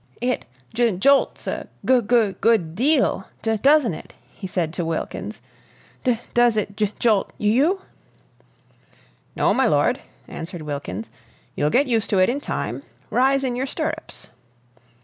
"It 0.19 0.47
j 0.73 0.97
jolts 0.97 1.45
a 1.45 1.67
g 1.85 2.01
goo 2.01 2.33
good 2.33 2.73
deal 2.73 3.27
do 3.43 3.55
doesn't 3.59 3.93
it?" 3.93 4.13
he 4.33 4.47
said 4.47 4.73
to 4.73 4.83
Wilkins. 4.83 5.41
"D 6.03 6.19
does 6.33 6.57
it 6.57 6.75
j 6.75 6.91
jolt 6.97 7.27
y 7.37 7.45
you?" 7.45 7.83
"No, 9.35 9.53
my 9.53 9.67
lord," 9.67 9.99
answered 10.27 10.63
Wilkins. 10.63 11.11
"You'll 11.55 11.69
get 11.69 11.85
used 11.85 12.09
to 12.09 12.17
it 12.17 12.29
in 12.29 12.41
time. 12.41 12.81
Rise 13.11 13.43
in 13.43 13.55
your 13.55 13.67
stirrups." 13.67 14.29